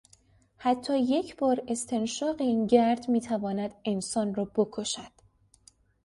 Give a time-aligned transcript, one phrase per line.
[0.57, 5.11] حتی یک بار استنشاق این گرد میتواند انسان را بکشد.